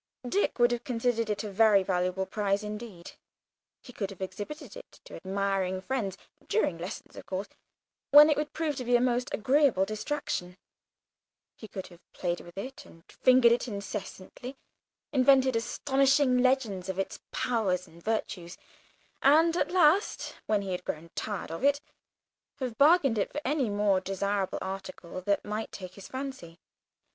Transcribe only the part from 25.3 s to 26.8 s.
might take his fancy.